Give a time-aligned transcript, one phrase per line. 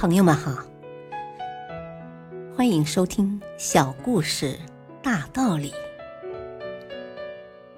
[0.00, 0.64] 朋友们好，
[2.56, 4.58] 欢迎收听小故事
[5.02, 5.74] 大道理。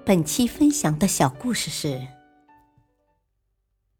[0.05, 2.07] 本期分享的小故事是：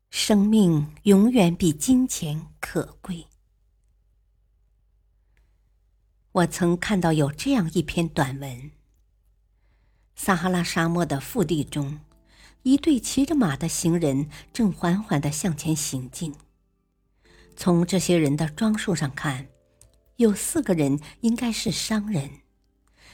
[0.10, 3.28] 生命永远比金钱可贵。
[6.32, 8.72] 我曾看到有这样一篇短文：
[10.16, 12.00] 撒哈拉沙漠的腹地中，
[12.62, 16.34] 一对骑着马的行人正缓缓的向前行进。
[17.56, 19.48] 从这些人的装束上看，
[20.18, 22.30] 有四个人应该是商人，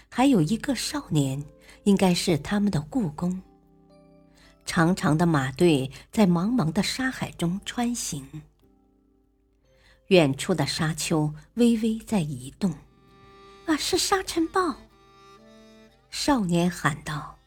[0.09, 1.43] 还有一个少年
[1.83, 3.41] 应该是他们的雇工。
[4.65, 8.25] 长长的马队在茫茫的沙海中穿行，
[10.07, 12.71] 远处的沙丘微微在移动。
[13.65, 14.75] 啊，是沙尘暴！
[16.09, 17.37] 少年喊道。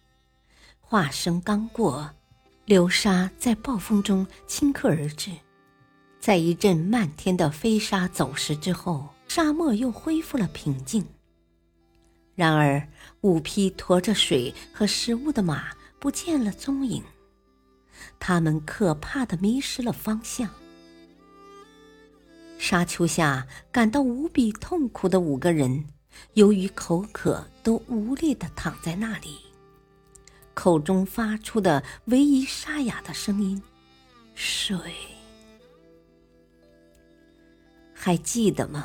[0.80, 2.10] 话声刚过，
[2.65, 5.30] 流沙在暴风中顷刻而至。
[6.22, 11.04] 在一阵漫天的飞沙走石之后，沙漠又恢复了平静。
[12.37, 12.87] 然而，
[13.23, 17.02] 五匹驮着水和食物的马不见了踪影，
[18.20, 20.48] 他们可怕的迷失了方向。
[22.57, 25.84] 沙丘下感到无比痛苦的五个人，
[26.34, 29.38] 由于口渴，都无力的躺在那里，
[30.54, 33.60] 口中发出的唯一沙哑的声音
[34.36, 34.79] ：“水。”
[38.04, 38.84] 还记得吗？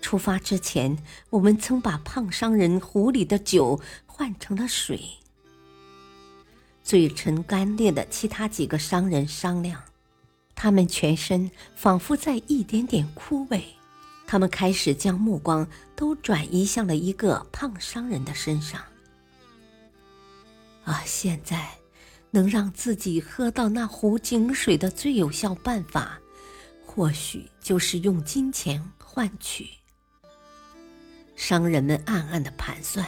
[0.00, 0.96] 出发之前，
[1.30, 5.00] 我们曾把胖商人壶里的酒换成了水。
[6.84, 9.82] 嘴唇干裂的其他几个商人商量，
[10.54, 13.60] 他们全身仿佛在一点点枯萎。
[14.24, 15.66] 他们开始将目光
[15.96, 18.80] 都转移向了一个胖商人的身上。
[20.84, 21.70] 啊，现在
[22.30, 26.20] 能让自己喝到那壶井水的最有效办法。
[26.94, 29.68] 或许就是用金钱换取。
[31.34, 33.04] 商人们暗暗的盘算：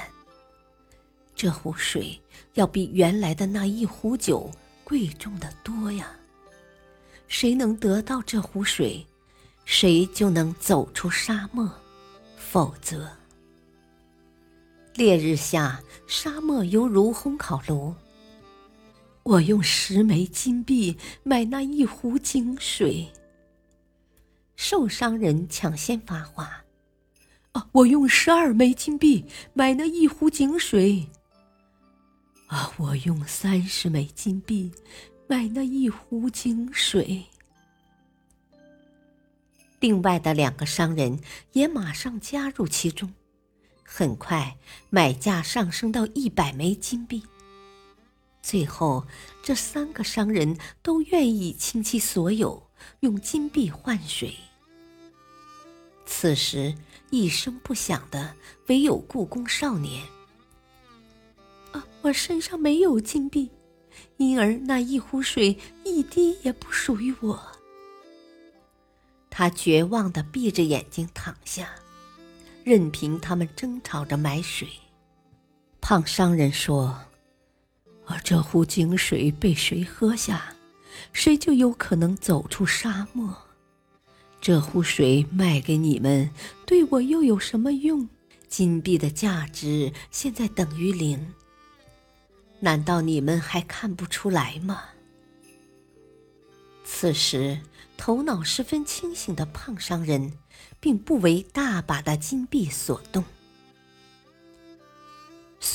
[1.36, 2.20] 这壶水
[2.54, 4.50] 要比原来的那一壶酒
[4.82, 6.10] 贵重的多呀！
[7.28, 9.06] 谁能得到这壶水，
[9.64, 11.68] 谁就能走出沙漠；
[12.36, 13.08] 否则，
[14.94, 17.94] 烈日下，沙漠犹如烘烤炉。
[19.22, 23.08] 我用十枚金币买那一壶井水。
[24.56, 26.64] 受伤人抢先发话
[27.52, 31.06] ：“啊，我用十二枚金币买那一壶井水。
[32.48, 34.72] 啊，我用三十枚金币
[35.28, 37.24] 买那一壶井水。”
[39.78, 41.20] 另外的两个商人
[41.52, 43.12] 也马上加入其中，
[43.84, 44.56] 很快
[44.88, 47.22] 买价上升到一百枚金币。
[48.42, 49.06] 最后，
[49.42, 52.65] 这三个商人都愿意倾其所有，
[53.00, 54.34] 用金币换水。
[56.04, 56.74] 此时，
[57.10, 58.34] 一声不响的，
[58.68, 60.04] 唯有故宫少年。
[61.72, 63.50] 啊，我身上没有金币，
[64.16, 67.40] 因而那一壶水一滴也不属于我。
[69.28, 71.68] 他绝望的闭着眼睛躺下，
[72.64, 74.68] 任凭他们争吵着买水。
[75.80, 76.98] 胖商人说
[78.06, 80.55] ：“而这壶井水被谁喝下，
[81.12, 83.36] 谁就有可能走出沙漠。”
[84.40, 86.30] 这壶水卖给你们，
[86.66, 88.08] 对我又有什么用？
[88.48, 91.34] 金币的价值现在等于零。
[92.60, 94.82] 难道你们还看不出来吗？
[96.84, 97.60] 此时，
[97.96, 100.34] 头脑十分清醒的胖商人，
[100.78, 103.24] 并不为大把的金币所动。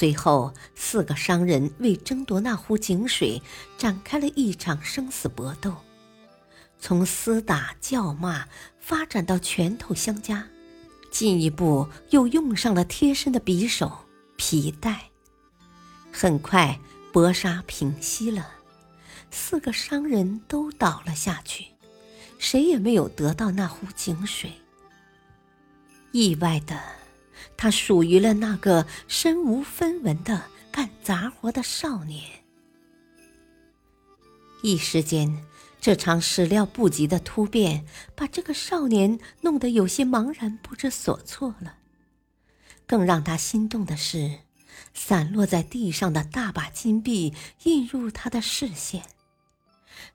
[0.01, 3.39] 随后，四个商人为争夺那壶井水，
[3.77, 5.75] 展开了一场生死搏斗。
[6.79, 8.47] 从厮打叫骂
[8.79, 10.47] 发展到拳头相加，
[11.11, 13.95] 进一步又用上了贴身的匕首、
[14.37, 15.11] 皮带。
[16.11, 16.79] 很快，
[17.13, 18.49] 搏杀平息了，
[19.29, 21.67] 四个商人都倒了下去，
[22.39, 24.51] 谁也没有得到那壶井水。
[26.11, 26.81] 意外的，
[27.57, 32.23] 他属于了那个身无分文的干杂活的少年。
[34.63, 35.45] 一时间。
[35.83, 37.83] 这场始料不及的突变，
[38.15, 41.77] 把这个少年弄得有些茫然不知所措了。
[42.85, 44.41] 更让他心动的是，
[44.93, 47.33] 散落在地上的大把金币
[47.63, 49.01] 映入他的视线。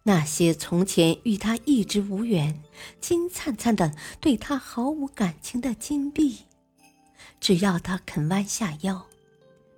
[0.04, 2.62] 那些从前与他一直无缘、
[3.00, 6.42] 金灿灿的、对他毫无感情的金币，
[7.46, 9.06] 只要他肯弯下腰，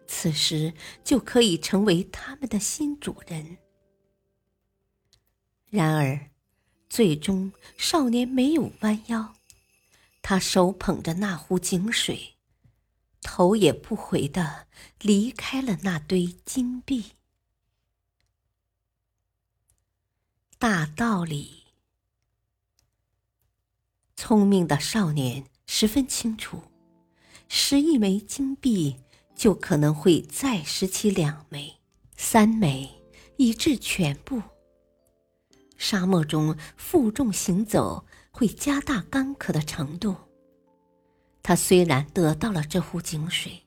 [0.07, 0.73] 此时
[1.05, 3.59] 就可以成为他们的新主人。
[5.69, 6.31] 然而，
[6.89, 9.35] 最终，少年没有弯腰，
[10.23, 12.37] 他手捧着那壶井水，
[13.21, 14.67] 头也不回的
[15.03, 17.17] 离开了那堆金币。
[20.59, 21.65] 大道理，
[24.17, 26.68] 聪明的少年十分清楚，
[27.49, 28.97] 拾一枚金币
[29.35, 31.75] 就可能会再拾起两枚、
[32.17, 32.89] 三枚，
[33.37, 34.41] 以致全部。
[35.77, 40.15] 沙漠中负重行走会加大干渴的程度。
[41.43, 43.65] 他虽然得到了这壶井水，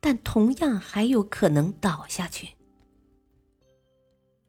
[0.00, 2.50] 但同样还有可能倒下去。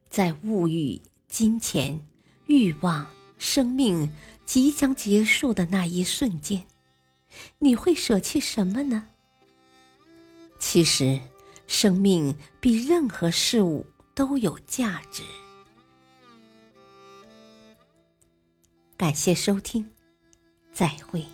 [0.08, 1.02] 在物欲。
[1.28, 2.00] 金钱、
[2.46, 3.06] 欲望、
[3.36, 4.10] 生命
[4.46, 6.64] 即将结束的那一瞬间，
[7.58, 9.08] 你会舍弃什么呢？
[10.58, 11.20] 其实，
[11.66, 15.22] 生命比任何事物都有价值。
[18.96, 19.88] 感谢收听，
[20.72, 21.24] 再会。